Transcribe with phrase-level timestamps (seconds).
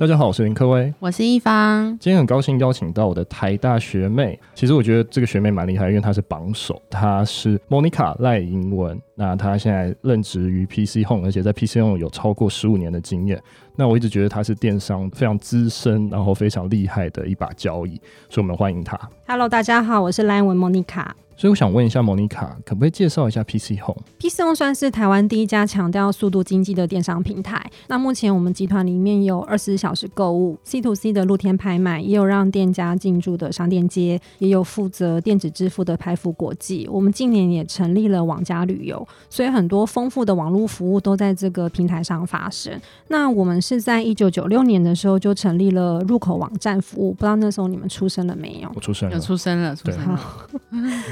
[0.00, 1.86] 大家好，我是林科威，我是一方。
[1.98, 8.98] 今天很高兴邀请到我的台大学妹，其实我觉得这个学妹蛮厉害，因为她是榜首，她是 Monica 赖英文。
[9.14, 13.38] 那她现在任职于 PC Home，而且在 PC Home 有超过十五年的经验。
[13.76, 18.98] 那我一直觉得她是电商非常资深，然后非常厉害的一把交椅，所以我们欢迎她。
[19.26, 21.08] Hello，大家好，我是赖英文 Monica。
[21.40, 27.64] 所以我想问一下莫妮卡，可不可以介绍一下 PC Home？PC Home 算是台湾第一家强调速度经济的电商平台。
[27.86, 36.86] 那目前我们集团里面有二十四小时购物、C to C 的露天拍卖，也有让店家进驻的商店街，也有负责电子支付的拍付国际。
[36.92, 42.78] 我们近年也成立了网家旅游，所以很多丰富的网络服务都在这个平台上发生。
[43.08, 48.70] 那我们是在一九九六年的时候就成立了入口网站服务，不知道那时候你们出生了没有？
[48.74, 50.20] 我出生了，有出生了，出生了。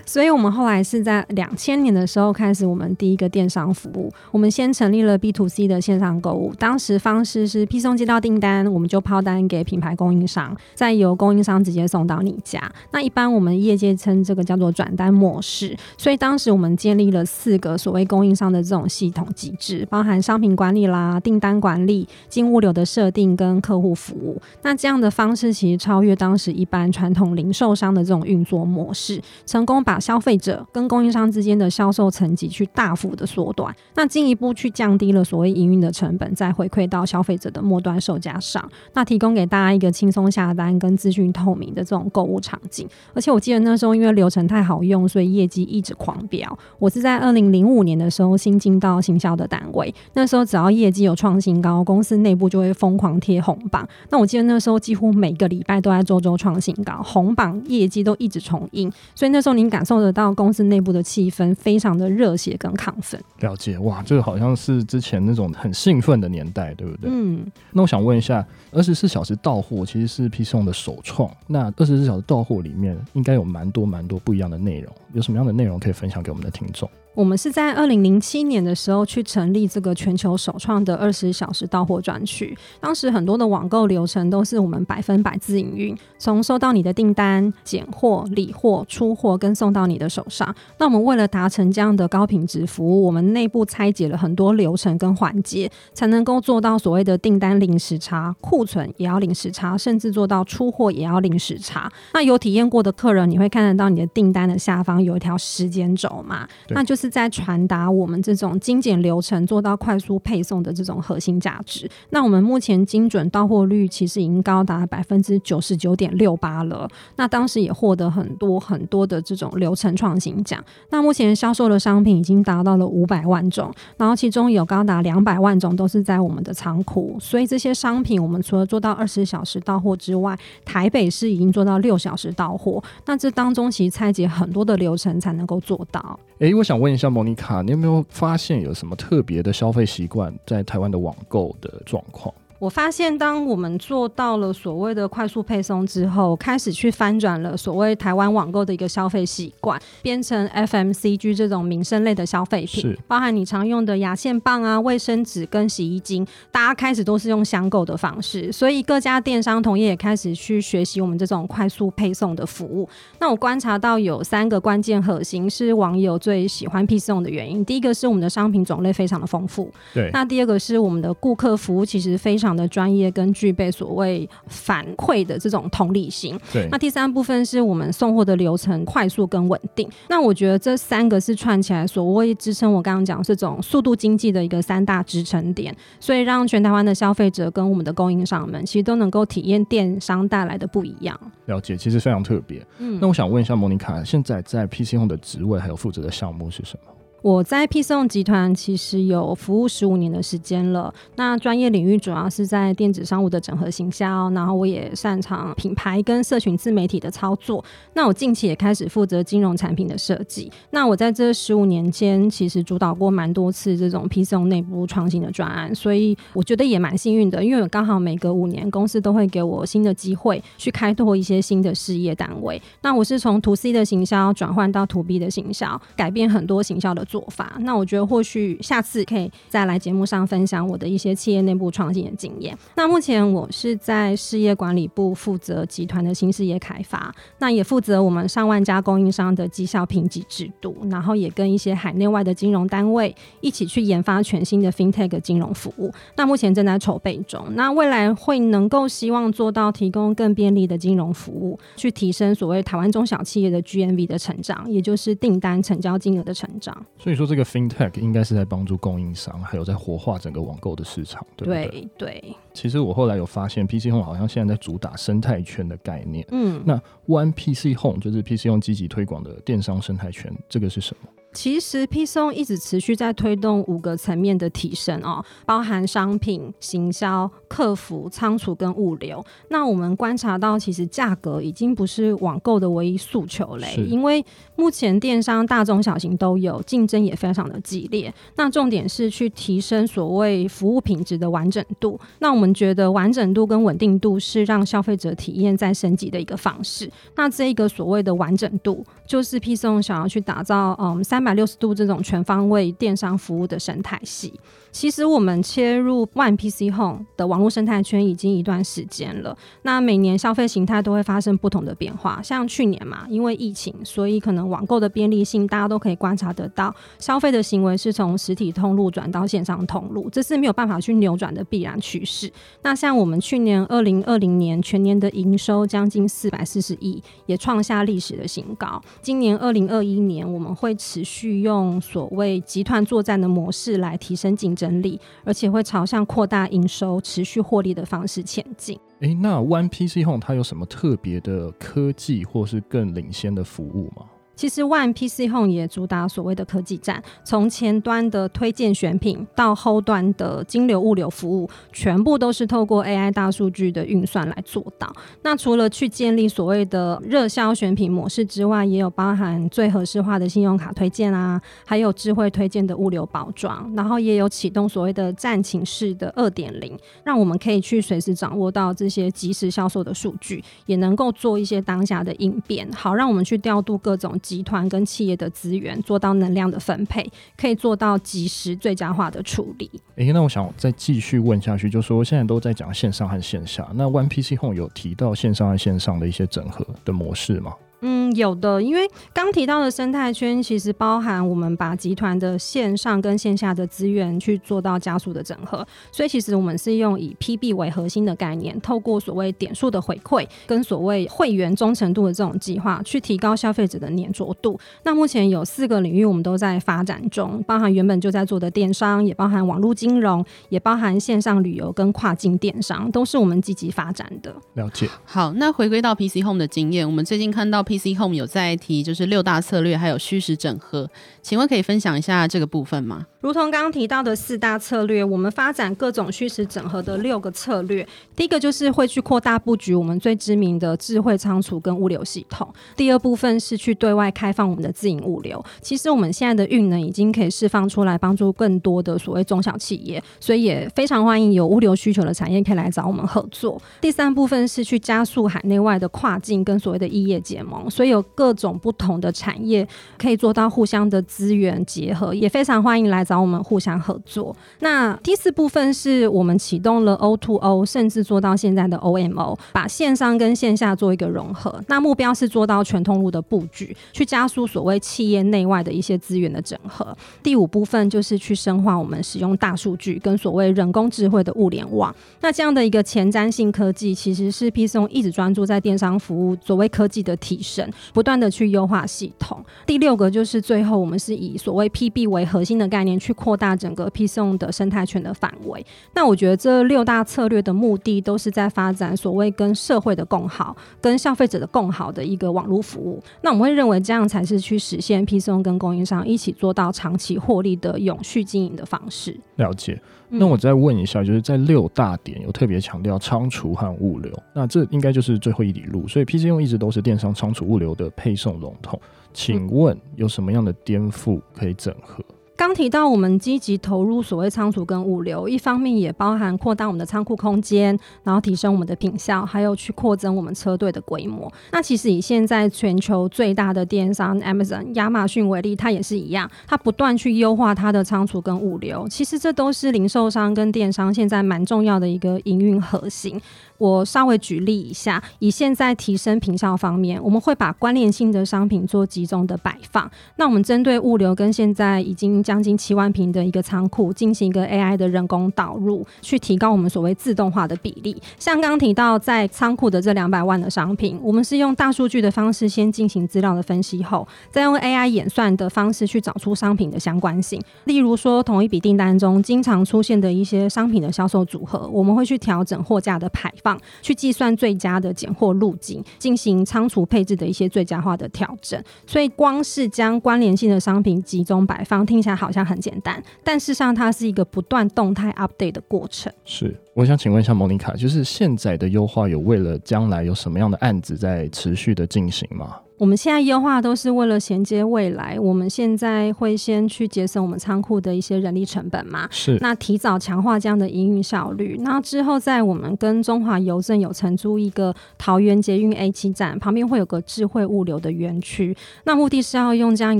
[0.12, 4.12] 所以，我们后来是在两千年的时候开始我们第一个电商服务。
[4.30, 12.60] 我们先成立了 B to C 的线上购物，当时方式是批送接到订单，我们就抛单给品牌供应商，再由供应商直接送到你家。
[12.90, 15.74] 那一般我们业界称这个叫做转单模式。
[15.96, 24.38] 所以当时我们建立了四个所谓供应商的这种系统机制，包含商品管理啦、订单管理、进物流的设定跟客户服务。
[24.60, 42.86] 那这样的方式其实超越当时一般传统零售商的这种运作模式，成功把消费者跟供应商之间的销售层级去大幅的缩短，那进一步去降低了所谓营运的成本，再回馈到消费者的末端售价上，那提供给大家一个轻松下单跟资讯透明的这种购物场景。
[43.14, 46.58] 而且我记得那时候因为流程太好用，所以业绩一直狂飙。
[46.80, 53.88] 我是在二零零五年的时候新进到行销的单位，那时候只要业绩有创新高，公司内部就会疯狂贴红榜。
[54.10, 58.90] 那我记得那时候几乎每个礼拜都在周周创新高，红榜业绩都一直重印。
[59.14, 63.20] 所以那时候您感受得到公司内部的气氛非常的热血跟亢奋。
[63.40, 67.10] 了解，哇，这个好像是之前那种很兴奋的年代，对不对？
[67.12, 67.44] 嗯。
[67.72, 71.30] 那我想问一下，二十四小时到货其实是 Home 的首创。
[71.46, 76.88] 那二十四小时到货里面应该有蛮多蛮多不一样的内容，有什么样的内容可以分享给我们的听众？
[77.14, 82.56] 我们是在二零零七年的时候去成立这个全球首创的二十小时到货专区。
[82.80, 90.54] 当时很多的网购流程都是我们百分百自营运，从收到你的订单、拣货、理货、出货跟送到你的手上。
[90.78, 101.92] 那我们为了达成这样的高品质服务，我们内部拆解了很多流程跟环节，才能够做到所谓的订单零时差、库存也要零时差，甚至做到出货也要零时差。
[102.14, 106.48] 那有体验过的客人，你会看得到你的订单的下方有一条时间轴嘛？
[106.70, 107.01] 那就是。
[107.02, 111.90] 是在传达我们这种精简流程、做到快速配送的这种核心价值。
[112.10, 116.88] 那我们目前精准到货率其实已经高达百分之九十九点六八了。
[117.16, 120.62] 那当时也获得很多很多的这种流程创新奖。
[120.90, 127.16] 那目前销售的商品已经达到了五百万种，然后其中有高达两百万种都是在我们的仓库。
[127.18, 132.80] 所以这些商品，我们除了做到二十小时到货之外，台北市已经做到六小时到货。
[133.06, 136.16] 那这当中其实拆解很多的流程才能够做到。
[136.38, 142.32] 诶、我想问一下莫妮卡，你有没有发现有什么特别的消费习惯在台湾的网购的状况？
[142.62, 162.88] 我发现，当我们做到了所谓的快速配送之后，开始去翻转了所谓台湾网购的一个消费习惯，变成 FMCG 这种民生类的消费品，包含你常用的牙线棒啊、卫生纸跟洗衣精，大家开始都是用箱购的方式，所以各家电商同业也开始去学习我们这种快速配送的服务。
[163.18, 172.51] 那我观察到有三个关键核心是网友最喜欢 PC Home 的原因，第一个是我们的商品种类非常的丰富，对，那第二个是我们的顾客服务其实非常。
[172.56, 176.38] 的专业跟具备所谓反馈的这种同理心。
[176.52, 179.88] 对，那第三部分是我们送货的流程快速跟稳定。
[180.08, 191.18] 那我觉得这三个是串起来所谓支撑我刚刚讲这种速度经济的一个三大支撑点，所以让全台湾的消费者跟我们的供应商们其实都能够体验电商带来的不一样。
[191.46, 192.64] 了解，其实非常特别。
[192.78, 196.92] 嗯，那我想问一下莫妮卡，现在在 PC Home 的职位还有负责的项目是什么？
[197.22, 200.92] 我在 PCON 集团其实有服务十五年的时间了。
[201.14, 207.64] 那专业领域主要是在电子商务的整合行销，然后我也擅长品牌跟社群自媒体的操作。
[207.94, 210.50] 那我近期也开始负责金融产品的设计。
[210.70, 222.60] 那我在这十五年间，其实主导过蛮多次这种 PCON 内部创新的专案，所以我觉得也蛮幸运的，因为我刚好每隔五年公司都会给我新的机会去开拓一些新的事业单位。
[222.80, 227.06] 那我是从 To C 的行销转换到 To B 的行销，改变很多行销的。
[227.12, 227.58] 做法。
[227.60, 232.56] 那我觉得或许下次可以再来节目上分享我的一些企业内部创新的经验。
[232.74, 245.92] 那目前我是在事业管理部负责集团的新事业开发，那也负责我们上万家供应商的绩效评级制度，然后也跟一些海内外的金融单位一起去研发全新的 FinTech 金融服务。
[246.16, 256.86] 那目前正在筹备中，那未来会能够希望做到提供更便利的金融服务，去提升所谓台湾中小企业的 GMV 的成长，也就是订单成交金额的成长。
[257.02, 261.66] 所以说，这个 FinTech 应该是在帮助供应商，还有在活化整个网购的市场，对不对？
[261.66, 262.36] 对对。
[262.54, 266.24] 其实我后来有发现，PC Home 好像现在在主打生态圈的概念。
[266.30, 271.08] 嗯，那 One PC Home 就是 PC Home 积极推广的电商生态圈，这个是什么？
[271.32, 279.24] 其实 PChome 一直持续在推动五个层面的提升哦，包含商品、行销、客服、仓储跟物流。
[279.48, 284.22] 那我们观察到，其实价格已经不是网购的唯一诉求嘞，因为
[284.56, 288.12] 目前电商大中小型都有，竞争也非常的激烈。
[288.36, 291.98] 那重点是去提升所谓服务品质的完整度。
[292.18, 296.90] 那我们觉得完整度跟稳定度是让消费者体验再升级的一个方式。
[297.16, 301.21] 那这一个所谓的完整度，就是 PChome 想要去打造嗯三。
[301.22, 304.34] 三百六十度这种全方位电商服务的生态系，
[304.72, 309.38] 其实我们切入 One PC Home 的网络生态圈已经一段时间了。
[309.62, 322.28] 那每年消费形态都会发生不同的变化，像去年嘛，因为疫情，所以可能网购的便利性大家都可以观察得到，消费的行为是从实体通路转到线上通路，这是没有办法去扭转的必然趋势。
[322.62, 328.82] 那像我们去年二零二零年全年的营收将近四百四十亿，也创下历史的新高。
[329.00, 331.11] 今年二零二一年我们会持续。
[331.14, 338.78] 去用所谓集团作战的模式来提升竞争力，而且会朝向扩大营收、持续获利的方式前进。
[339.00, 344.06] 诶，那 One PC Home 它有什么特别的科技或是更领先的服务吗？
[344.34, 354.90] 其实 One PC Home 也主打所谓的科技战，从前端的推荐选品到后端的金流物流服务，全部都是透过 AI 大数据的运算来做到。
[355.22, 374.18] 那除了去建立所谓的热销选品模式之外，也有包含最合适化的信用卡推荐啊，还有智慧推荐的物流包装，然后也有启动所谓的战情室的二点零，让我们可以去随时掌握到这些即时销售的数据，也能够做一些当下的应变，好让我们去调度各种。
[374.22, 379.70] 集团跟企业的资源做到能量的分配，可以做到及时最佳化的处理。
[379.96, 387.52] 诶、那我想再继续问下去，就说现在都在讲线上和线下，那 One PC Home 有提到线上和线上的一些整合的模式吗？
[387.84, 404.56] 嗯，有的，因为刚提到的生态圈其实包含我们把集团的线上跟线下的资源去做到加速的整合，所以其实我们是用以 PB 为核心的概念，透过所谓点数的回馈跟所谓会员忠诚度的这种计划，去提高消费者的黏着度。
[404.84, 414.32] 那目前有四个领域我们都在发展中，包含原本就在做的电商，也包含网络金融，也包含线上旅游跟跨境电商，都是我们积极发展的。
[414.54, 414.88] 了解。
[415.04, 417.60] 好，那回归到 PC Home 的经验，我们最近看到。
[417.72, 420.90] PC Home 有在提，就是六大策略，还有虚实整合，
[421.22, 423.06] 请问可以分享一下这个部分吗？
[423.22, 427.86] 如同刚刚提到的四大策略，我们发展各种虚实整合的六个策略。
[428.14, 432.46] 第一个就是会去扩大布局我们最知名的智慧仓储跟物流系统。
[432.76, 435.42] 第二部分是去对外开放我们的自营物流。
[435.60, 443.60] 其实我们现在的运能已经可以释放出来，帮助更多的所谓中小企业，所以也非常欢迎有物流需求的产业可以来找我们合作。
[443.80, 449.66] 第三部分是去加速海内外的跨境跟所谓的异业结盟，所以有各种不同的产业
[449.96, 453.22] 可以做到互相的资源结合，也非常欢迎来找。
[453.22, 454.34] 我们互相合作。
[454.58, 461.62] 那第四部分是我们启动了 O2O，O，甚至做到现在的 OMO，把线上跟线下做一个融合。
[461.68, 466.96] 那目标是做到全通路的布局，去加速所谓企业内外的一些资源的整合。
[467.22, 471.94] 第五部分就是去深化我们使用大数据跟所谓人工智慧的物联网。
[472.22, 477.51] 那这样的一个前瞻性科技，其实是 PChome 一直专注在电商服务所谓科技的提升，
[477.92, 479.44] 不断的去优化系统。
[479.66, 482.92] 第六个就是最后我们是以所谓 PB 为核心的概念。
[483.02, 485.66] 去扩大整个 PChome 的生态圈的范围。
[485.92, 493.02] 那我觉得这六大策略的目的都是在发展所谓跟社会的共好、跟消费者的共好的一个网络服务。
[493.22, 499.18] 那我们会认为这样才是去实现 PChome 跟供应商一起做到长期获利的永续经营的方式。
[499.36, 499.80] 了解。
[500.14, 505.88] 那我再问一下，就是在六大点有特别强调仓储和物流，那这应该就是最后一里路。
[505.88, 508.80] 所以 PChome 一直都是电商仓储物流的配送龙头。
[509.12, 512.02] 请问有什么样的颠覆可以整合？
[512.34, 521.30] 刚提到我们积极投入所谓仓储跟物流，一方面也包含扩大我们的仓库空间，然后提升我们的品效，还有去扩增我们车队的规模。
[521.52, 528.88] 那其实以现在全球最大的电商 Amazon 亚马逊为例，它也是一样，它不断去优化它的仓储跟物流。
[528.88, 533.20] 其实这都是零售商跟电商现在蛮重要的一个营运核心。
[533.62, 539.88] 我稍微举例一下，以现在提升品效方面，我们会把关联性的商品做集中的摆放。
[540.16, 547.96] 那我们针对物流跟现在已经将近七万平的一个仓库进行一个 AI 的人工导入，去提高我们所谓自动化的比例。
[548.18, 557.40] 像刚刚提到在仓库的这两百万的商品，我们是用大数据的方式先进行资料的分析后，再用 AI 演算的方式去找出商品的相关性。
[557.66, 563.51] 例如说，同一笔订单中经常出现的一些商品的销售组合，我们会去调整货架的排放。
[563.80, 568.62] 去计算最佳的拣货路径，进行仓储配置的一些最佳化的调整。
[568.86, 576.12] 所以，光是将关联性的商品集中摆放，听起来好像很简单，但事实上它是一个不断动态 update 的过程。
[576.24, 582.56] 是，我想请问一下莫妮卡，就是现在的优化有为了将来有什么样的案子在持续的进行吗？
[582.82, 585.16] 我们现在优化都是为了衔接未来。
[585.20, 589.06] 我们现在会先去节省我们仓库的一些人力成本嘛？
[589.08, 589.38] 是。
[589.40, 591.56] 那提早强化这样的营运效率。
[591.60, 598.56] 那之后，在我们跟中华邮政有承租一个桃园捷运 A 七站旁边会有个智慧物流的园区。
[598.82, 599.98] 那目的是要用这样一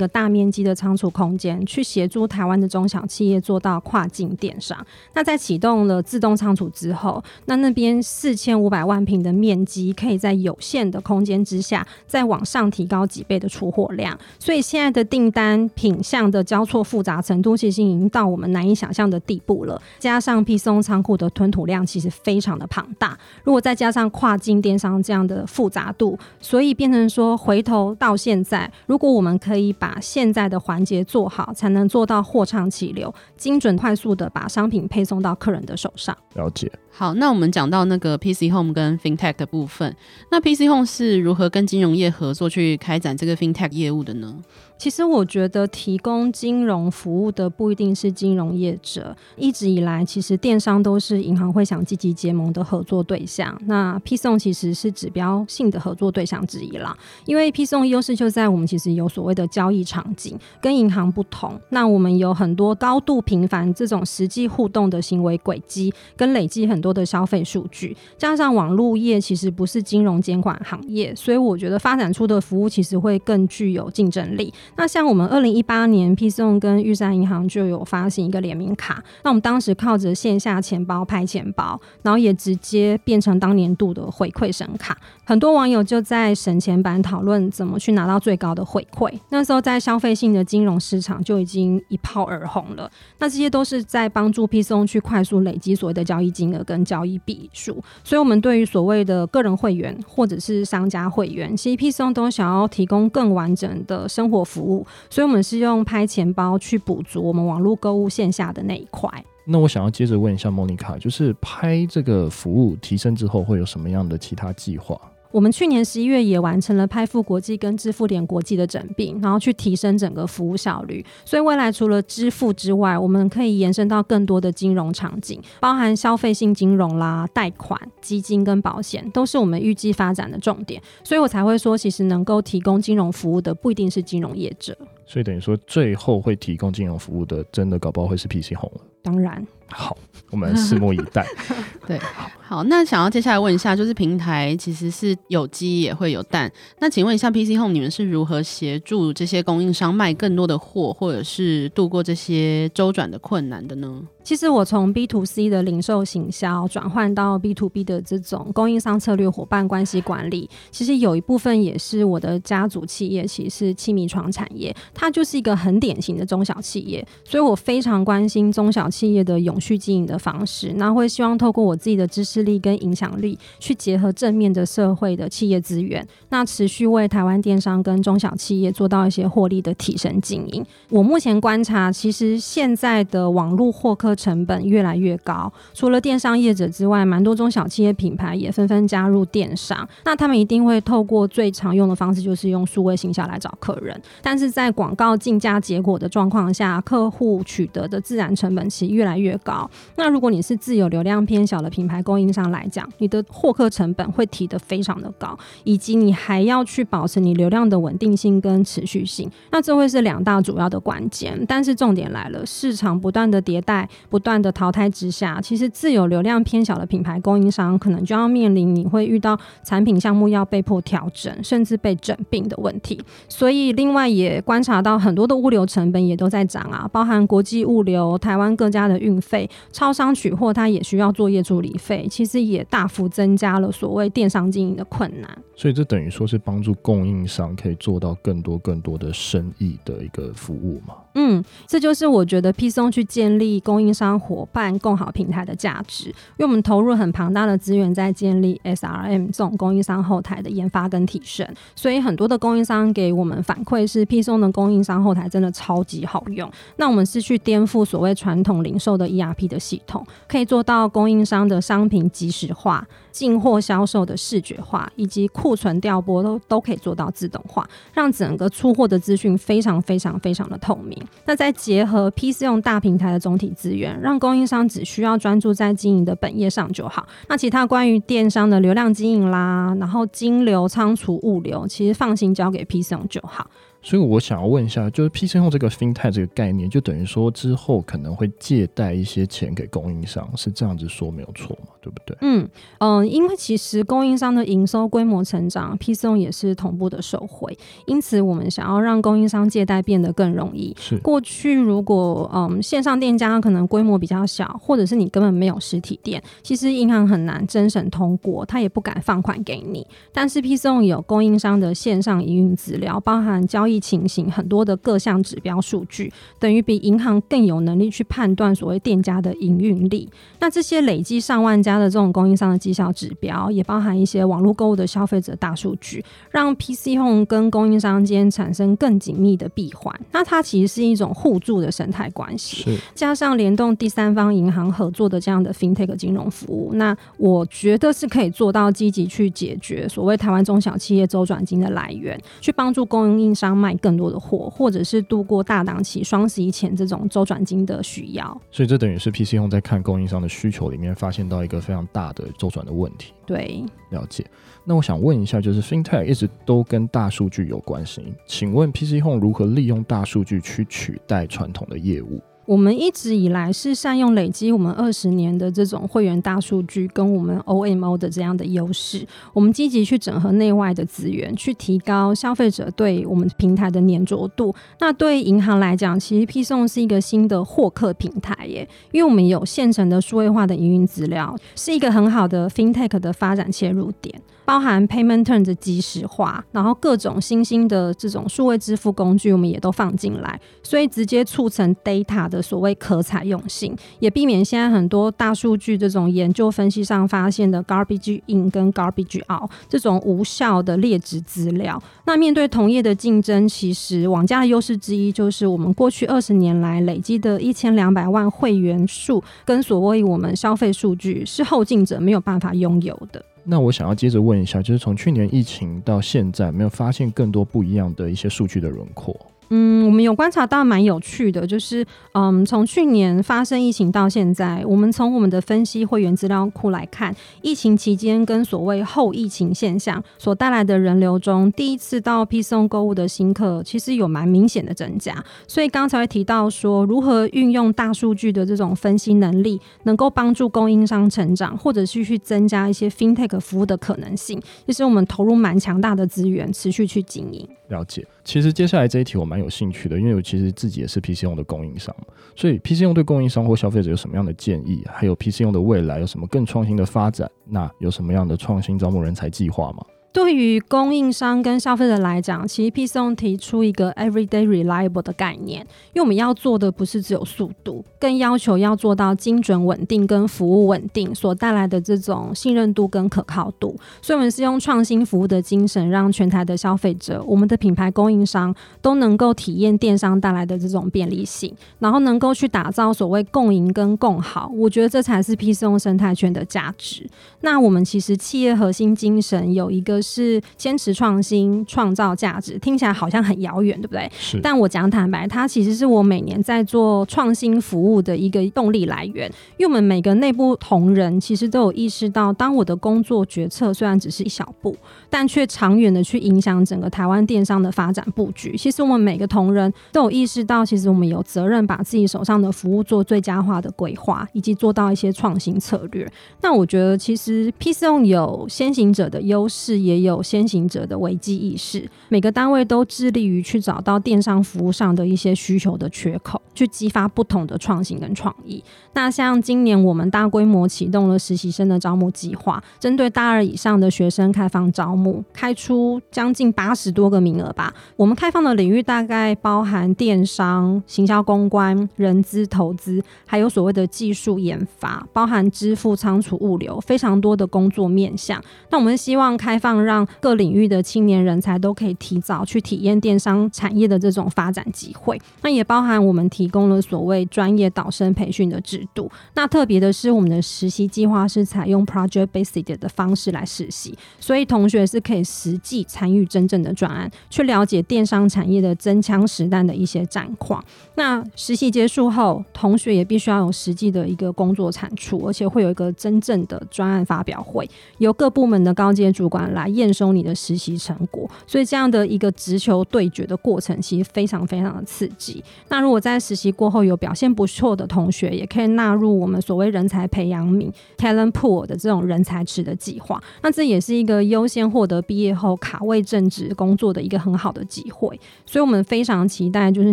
[0.01, 4.77] 个大面积的仓储空间，去协助台湾的中小企业做到跨境电商。
[5.15, 12.72] 那在启动了自动仓储之后，那那边四千五百万平的面积，可以在有限的空间之下，再往上。
[12.73, 19.81] 提高几倍的出货量，所以现在的订单品相的交错复杂程度，其实已经到我们难以想象的地步了。
[20.01, 36.17] 加上 p c 仓库的吞吐量其实非常的庞大，如果再加上跨境电商这样的复杂度，所以变成说回头到现在，如果我们可以把现在的环节做好，才能做到货畅其流，精准快速的把商品配送到客人的手上。
[36.35, 36.73] 了解。
[36.95, 39.97] 好，那我们讲到那个 PChome 跟 FinTech 的部分，
[40.31, 44.37] 那 PChome 是如何跟金融业合作去开展这个 FinTech 业务的呢？
[44.83, 53.57] 其实我觉得提供金融服务的不一定是金融业者，一直以来其实电商都是银行会想积极结盟的合作对象。
[53.67, 61.57] 那 P 送其实是指标性的合作对象之一啦，因为 P 送优势就在我们其实有所谓的交易场景，跟银行不同。
[61.69, 74.53] 那我们有很多高度频繁这种实际互动的行为轨迹，跟累积很多的消费数据，加上网络业其实不是金融监管行业，所以我觉得发展出的服务其实会更具有竞争力。
[74.77, 79.03] 那像我们二零一八年，PSON 跟玉山银行就有发行一个联名卡。
[79.23, 84.97] 那我们当时靠着线下钱包拍钱包，然后也直接变成当年度的回馈神卡。
[85.25, 89.13] 很多网友就在省钱版讨论怎么去拿到最高的回馈。
[89.29, 92.91] 那时候在消费性的金融市场就已经一炮而红了。
[93.19, 97.83] 那这些都是在帮助 PSON 去快速累积所谓的交易金额跟交易笔数。
[98.03, 104.87] 所以，我们对于所谓的个人会员或者是商家会员，其实 PSON 都想要提供更完整的生活服务。
[105.09, 109.09] 所以，我们是用拍钱包去补足我们网络购物线下的那一块。
[109.45, 115.01] 那我想要接着问一下莫妮卡，就是拍这个服务提升之后，会有什么样的其他计划？
[115.33, 121.05] 我们去年十一月也完成了拍付国际跟支付点国际的整并，然后去提升整个服务效率。
[121.25, 130.81] 所以未来除了支付之外，我们可以延伸到更多的金融场景，包含消费性金融啦、贷款、基金跟保险，都是我们预计发展的重点。
[131.03, 134.77] 所以我才会说，其实能够提供金融服务的不一定是金融业者。
[135.07, 138.81] 所以等于说，最后会提供金融服务的，真的搞不好会是 PChome 了。
[139.03, 139.47] 当然。
[139.73, 139.97] 好，
[140.31, 141.27] 我们拭目以待。
[141.87, 141.99] 对，
[142.41, 154.03] 好，那想要接下来问一下，就是平台其实是有鸡也会有蛋，那请问一下，PChome 你们是如何协助这些供应商卖更多的货，或者是度过这些周转的困难的呢？
[154.25, 180.65] 其实我从 B to C 的零售行销转换到 B to B 的这种供应商策略伙伴关系管理，其实有一部分也是我的家族企业，其实是气密床产业，它就是一个很典型的中小企业，所以我非常关心中小企业的永续经营的方式，那会希望透过我自己的知识力跟影响力，去结合正面的社会的企业资源，那持续为台湾电商跟中小企业做到一些获利的提升经营。
[180.89, 189.89] 我目前观察，其实现在的网络获客成本越来越高，除了电商业者之外，蛮多中小企业品牌也纷纷加入电商。
[190.05, 194.01] 那他们一定会透过最常用的方式，就是用数位行销来找客人。
[194.21, 199.69] 但是在广告竞价结果的状况下，客户取得的自然成本其实越来越高。
[199.97, 211.39] 那如果你是自有流量偏小的品牌供应商来讲，你的获客成本会提得非常的高，以及你还要去保持你流量的稳定性跟持续性，那这会是两大主要的关键。
[211.47, 223.01] 但是重点来了，市场不断的迭代、不断的淘汰之下，其实自有流量偏小的品牌供应商，可能就要面临你会遇到产品项目要被迫调整，甚至被整并的问题。
[223.29, 235.39] 所以另外也观察到很多的物流成本也都在涨啊，包含国际物流、台湾各家的运费、超商取货，它也需要作业助理费，其实也大幅增加了所谓电商经营的困难。
[235.55, 240.95] 所以这等于说是帮助供应商可以做到更多更多的生意的一个服务嘛？
[241.15, 256.51] 嗯，这就是我觉得 PChome 去建立供应商伙伴共好平台的价值，因为我们投入很庞大的资源在建立 SRM 这种供应商后台的研发跟提升，所以很多的供应商给我们反馈是 PChome 的供应商后台真的超级好用。
[256.77, 262.87] 那我们是去颠覆所谓传统零售的 ERP 的系统，可以做到供应商的商品即时化。
[263.13, 271.01] 进货销售的视觉化，以及库存调拨都都可以做到自动化，让整个出货的资讯非常非常非常的透明。
[271.27, 277.07] 那再结合 PC 用大平台的总体资源，让供应商只需要专注在经营的本业上就好。
[277.29, 283.47] 那其他关于电商的流量经营啦，然后金流、仓储、物流，其实放心交给 PC 用就好。
[283.83, 291.73] 所以我想要问一下，就是 PChome 这个 FinTech 这个概念，就等于说之后可能会借贷一些钱给供应商，是这样子说没有错吗？
[291.81, 292.17] 对不对？
[292.21, 292.49] 嗯
[292.79, 300.73] 嗯、呃，因为其实供应商的营收规模成长，PChome 也是同步的受惠，因此我们想要让供应商借贷变得更容易。
[300.79, 309.85] 是过去如果嗯线上店家可能规模比较小，或者是你根本没有实体店，其实银行很难甄审通过，他也不敢放款给你。
[310.13, 313.72] 但是 PChome 有供应商的线上营运资料，包含交易。
[313.79, 320.09] 情形很多的各项指标数据，等于比银行更有能力去判断所谓店家的营运力。
[320.41, 329.95] 那这些累积上万家的这种供应商的绩效指标，也包含一些网络购物的消费者大数据，让 PChome 跟供应商间产生更紧密的闭环。
[330.11, 343.53] 那它其实是一种互助的生态关系，加上联动第三方银行合作的这样的 FinTech 金融服务，那我觉得是可以做到积极去解决所谓台湾中小企业周转金的来源，去帮助供应商。
[343.63, 353.13] 卖更多的货，或者是度过大档期、双十一前这种周转金的需要，所以这等于是 PChome 在看供应商的需求里面，发现到一个非常大的周转的问题。
[353.25, 354.27] 对，了解。
[354.65, 362.21] 那我想问一下，就是 FinTech 一直都跟大数据有关系，请问 PChome 如何利用大数据去取代传统的业务？
[362.53, 374.55] 我们一直以来是善用累积我们二十年的这种会员大数据跟我们 OMO 的这样的优势，我们积极去整合内外的资源，去提高消费者对我们平台的粘着度。
[374.81, 384.21] 那对银行来讲，其实 Pson 是一个新的获客平台耶，因为我们有现成的数位化的营运资料，是一个很好的 FinTech 的发展切入点。
[384.45, 401.81] 包含 payment terms 的即时化，然后各种新兴的这种数位支付工具，我们也都放进来，所以直接促成 data 的所谓可采用性，也避免现在很多大数据这种研究分析上发现的 garbage in 跟 garbage out 这种无效的劣质资料。
[402.05, 413.25] 那面对同业的竞争，其实网家的优势之一就是我们过去二十年来累积的一千两百万会员数跟所谓我们消费数据，是后进者没有办法拥有的。
[413.45, 419.15] 那我想要接着问一下，就是从去年疫情到现在，没有发现更多不一样的一些数据的轮廓？
[419.55, 421.85] 嗯，我们有观察到蛮有趣的，就是
[422.15, 435.23] 嗯，从去年发生疫情到现在，我们从我们的分析会员资料库来看，疫情期间跟所谓后疫情现象所带来的人流中，第一次到 PChome 购物的新客，其实有蛮明显的增加。
[435.47, 447.47] 所以刚才会提到说，如何运用大数据的这种分析能力，能够帮助供应商成长，或者是去增加一些 FinTech 服务的可能性，其实我们投入蛮强大的资源，持续去经营。
[447.73, 448.07] 了解。
[448.23, 451.95] 其实接下来这一题我蛮有兴趣的，因为我其实自己也是 PC 用的供应商，
[452.37, 454.85] 所以 PC 用对供应商或消费者有什么样的建议？
[454.87, 457.29] 还有 PC 用的未来有什么更创新的发展？
[457.45, 459.85] 那有什么样的创新招募人才计划吗？
[460.13, 465.61] 对于供应商跟消费者来讲，其实 PSON 提出一个 Everyday Reliable 的概念，
[465.95, 473.75] 因为我们要做的不是只有速度，更要求要做到精准稳定跟服务稳定所带来的这种信任度跟可靠度。
[474.03, 484.53] 所以，我们是用创新服务的精神，让全台的消费者、我们的品牌供应商都能够体验电商带来的这种便利性，然后能够去打造所谓共赢跟共好。
[484.55, 487.09] 我觉得这才是 PSON 生态圈的价值。
[487.41, 490.02] 那我们其实企业核心精神有一个。
[490.03, 494.11] 是坚持创新、创造价值，听起来好像很遥远，对不对？
[494.19, 494.41] 是。
[494.43, 499.31] 但我讲坦白，它其实是我每年在做创新服务的一个动力来源。
[499.57, 504.77] 因为我们每个内部同仁其实都有意识到，当我的工作决策虽然只是一小步，
[505.09, 508.57] 但却长远的去影响整个台湾电商的发展布局。
[508.57, 516.11] 其实我们每个同仁都有意识到，其实我们有责任把自己手上的服务做最佳化的规划，以及做到一些创新策略。
[516.41, 521.89] 那我觉得，其实 PChome 有先行者的优势，也也有先行者的危机意识。
[522.09, 528.63] 每个单位都致力于去找到电商服务上的一些需求的缺口，去激发不同的创新跟创意。
[528.95, 537.73] 那像今年我们大规模启动了实习生的招募计划，针对大二以上的学生开放招募，开出将近八十多个名额吧。
[537.97, 548.43] 我们开放的领域大概包含电商、行销公关、人资投资，还有所谓的技术研发，包含支付、仓储、物流，非常多的工作面向。
[548.71, 555.21] 那我们希望开放，让各领域的青年人才都可以提早去体验电商产业的这种发展机会。
[555.43, 559.11] 那也包含我们提供了所谓专业导生培训的制度。
[559.35, 570.63] 那特别的是，我们的实习计划是采用 project based 的方式来实习，所以同学是可以实际参与真正的专案，去了解电商产业的真枪实弹的一些战况。
[570.95, 577.69] 那实习结束后，同学也必须要有实际的一个工作产出，而且会有一个真正的专案发表会，
[577.99, 581.31] 由各部门的高阶主管来验收你的实习成果。
[581.47, 585.43] 所以这样的一个直球对决的过程，其实非常非常的刺激。
[585.69, 593.23] 那如果在实习过后有表现不错的同学，也可以纳入我们所谓人才培养皿 （talent pool） 的这种人才池的计划。
[593.43, 598.19] 那这也是一个优先获得毕业后卡位正职工作的一个很好的机会。
[598.47, 599.93] 所以我们非常期待，就是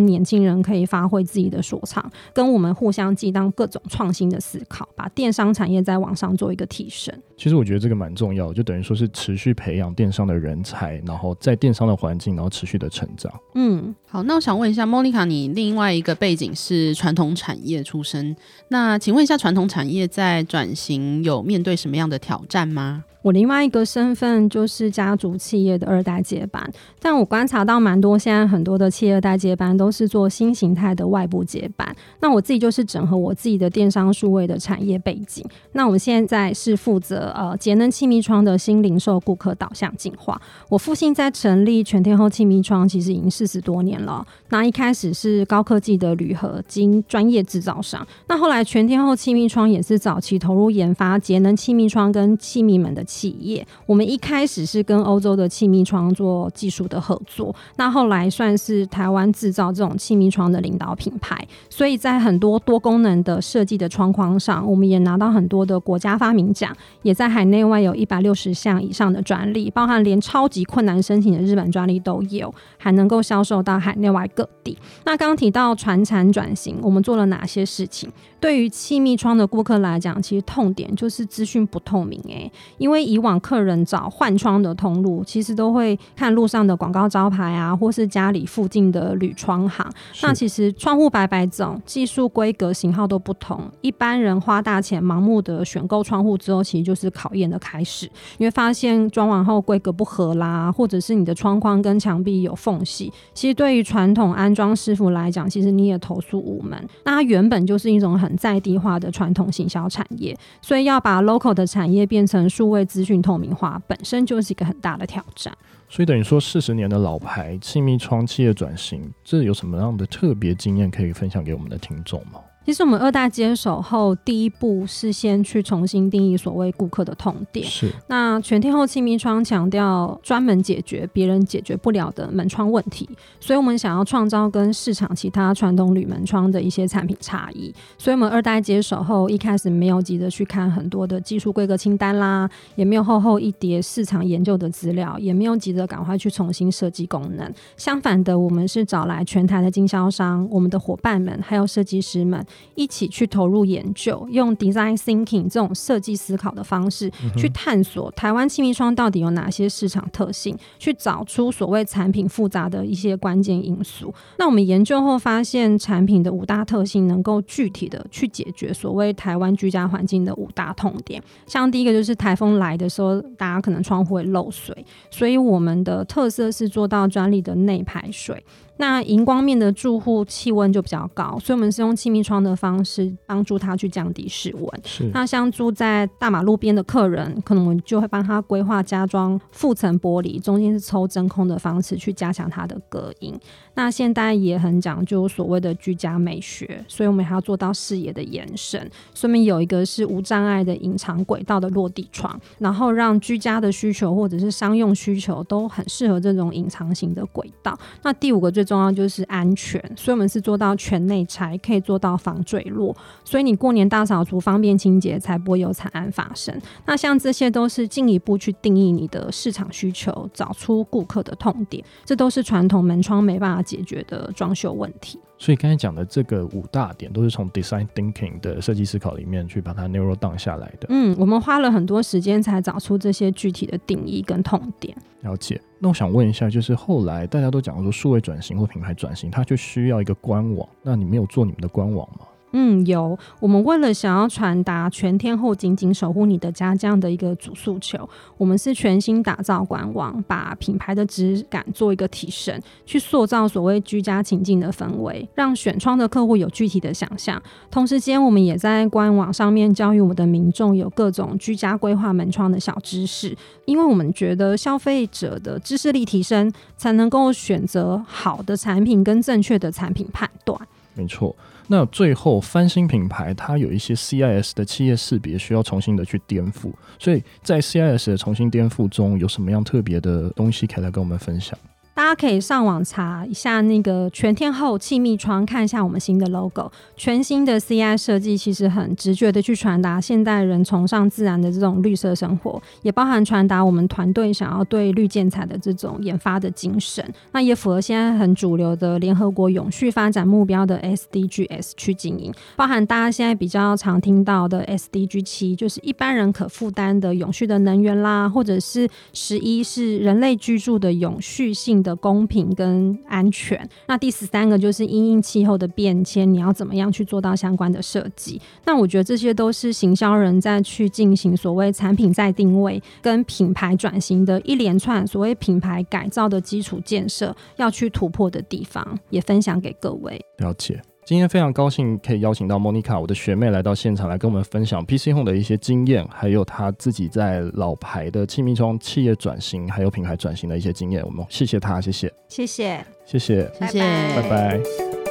[0.00, 7.14] 年轻人可以发挥自己的所长，跟我们互相激荡各种创新的思考，把电商产业在网上做一个提升。
[7.36, 13.32] 其实我觉得这个蛮重要的，就等于说是持续培培养电商的人才，然后在电商的环境，然后持续的成长。
[13.54, 18.34] 嗯，好，那我想问一下莫妮卡你另外一个背景是传统产业出身，
[18.66, 23.04] 那请问一下，传统产业在转型有面对什么样的挑战吗？
[23.22, 31.94] 我另外一个身份就是家族企业的二代接班，但我观察到蛮多现在很多的企业二代接班都是做新形态的外部接班。
[32.20, 35.44] 那我自己就是整合我自己的电商数位的产业背景。
[35.72, 40.40] 那我们现在是负责呃节能气密窗的新零售顾客导向进化。
[40.70, 44.26] 我父亲在成立全天候气密窗其实已经四十多年了。
[44.48, 53.04] 那一开始是高科技的铝合金专业制造商，那后来全天候气密窗也是早期投入研发节能气密窗跟气密门的。
[53.10, 74.78] 企业，我们一开始是跟欧洲的气密窗做技术的合作，那后来算是台湾制造这种气密窗的领导品牌，所以在很多多功能的设计的窗框上，我们也拿到很多的国家发明奖，也在海内外有一百六十项以上的专利，包含连超级困难申请的日本专利都有，还能够销售到海内外各地。
[75.04, 78.08] 那刚提到传产转型，我们做了哪些事情？
[78.38, 89.88] 对于气密窗的顾客来讲，其实痛点就是资讯不透明诶、因为以往客人找换窗的通路，其实都会看路上的广告招牌啊，或是家里附近的铝窗行。
[90.22, 98.10] 那其实窗户百百种，技术规格型号都不同，一般人花大钱盲目的选购窗户之后，其实就是考验的开始。
[98.38, 106.78] 你会发现装完后规格不合啦，或者是你的窗框跟墙壁有缝隙，其实对于传统安装师傅来讲，其实你也投诉无门。
[107.04, 115.56] 那它原本就是一种很在地化的传统行销产业，所以要把 local 的产业变成数位资讯透明化，本身就是一个很大的挑战。
[115.88, 122.40] 所以等于说，四十年的老牌气密窗企业转型，这有什么样的特别经验可以分享给我们的听众吗？
[122.70, 127.66] 其实我们二代接手后，第一步是先去重新定义所谓顾客的痛点。
[127.66, 127.90] 是。
[128.06, 133.08] 那全天候气密窗强调专门解决别人解决不了的门窗问题，
[133.40, 137.74] 所以我们想要创造跟市场其他传统铝门窗的一些产品差异。
[137.98, 147.52] 所以我们二代接手后，一开始没有急着去看很多的技术规格清单啦，也没有厚厚一叠市场研究的资料，也没有急着赶快去重新设计功能。
[147.76, 152.46] 相反的，我们是找来全台的经销商、我们的伙伴们，还有设计师们。
[152.74, 164.12] 一起去投入研究，用 design thinking 这种设计思考的方式去探索台湾气密窗到底有哪些市场特性，去找出所谓产品复杂的一些关键因素。
[164.38, 171.22] 那我们研究后发现，产品的五大特性能够具体的去解决所谓台湾居家环境的五大痛点。
[171.46, 178.42] 像第一个就是台风来的时候，大家可能窗户会漏水，所以我们的特色是做到专利的内排水。
[178.80, 184.66] 那荧光面的住户气温就比较高，所以我们是用气密窗的方式帮助他去降低室温。
[184.86, 185.04] 是。
[185.12, 193.38] 那像住在大马路边的客人，可能我们就会帮他规划加装复层玻璃，中间是抽真空的方式去加强它的隔音。
[193.74, 198.90] 那现代也很讲究所谓的居家美学，所以我们还要做到视野的延伸。
[199.14, 207.78] 顺便有一个是无障碍的隐藏轨道的落地窗，然后让居家的需求或者是商用需求都很适合这种隐藏型的轨道。
[208.02, 216.56] 那第五个最重要就是安全，所以我们是做到全内拆，可以做到防坠落，所以你过年大扫除方便清洁，才不会有惨案发生。
[216.86, 225.18] 那像这些都是进一步去定义你的市场需求，找出顾客的痛点，这都是传统门窗没办法解决的装修问题。
[225.40, 230.86] 所以刚才讲的这个五大点，都是从 design thinking 的设计思考里面去把它 narrow down 下来的。
[230.90, 234.94] 嗯，我们花了很多时间才找出这些具体的定义跟痛点。
[235.22, 235.58] 了解。
[235.78, 242.26] 那我想问一下，就是后来大家都讲说数位转型或品牌转型，它就需要一个官网，那你没有做你们的官网吗？
[242.52, 243.18] 嗯，有。
[243.38, 257.40] 我们为了想要传达全天候紧紧守护你的家这样的一个主诉求，我们是全新打造官网，把品牌的质感做一个提升，去塑造所谓居家情境的氛围，让选窗的客户有具体的想象。
[257.70, 270.60] 同时间，我们也在官网上面教育我们的民众有各种居家规划门窗的小知识，因为我们觉得消费者的知识力提升，才能够选择好的产品跟正确的产品判断。
[270.94, 271.34] 没错。
[271.72, 281.56] 那最后翻新品牌，它有一些 CIS 的企业识别需要重新的去颠覆，所以在 CIS 的重新颠覆中，有什么样特别的东西可以来跟我们分享？
[281.92, 297.04] 大家可以上网查一下那个全天候气密窗，看一下我们新的 logo，全新的 CI 设计，其实很直觉的去传达现代人崇尚自然的这种绿色生活，也包含传达我们团队想要对绿建材的这种研发的精神。
[297.32, 311.96] 那也符合现在很主流的联合国永续发展目标的 SDGs 去经营，包含大家现在比较常听到的 SDG 七，就是一般人可负担的永续的能源啦，或者是十一是人类居住的永续性的。
[312.00, 318.40] 公平跟安全，那第十三个就是因应气候的变迁，你要怎么样去做到相关的设计？
[318.64, 330.24] 那我觉得这些都是行销人在去进行所谓产品再定位跟品牌转型的一连串所谓品牌改造的基础建设要去突破的地方，也分享给各位。
[330.38, 330.80] 了解。
[331.10, 341.04] 今天非常高兴可以邀请到 Monica，我的学妹来到现场来跟我们分享 PC Home 的一些经验，还有她自己在老牌的气密窗企业转型，还有品牌转型的一些经验。
[341.04, 343.80] 我们谢谢她，谢谢，谢谢，谢谢，谢谢，
[344.14, 345.09] 拜拜。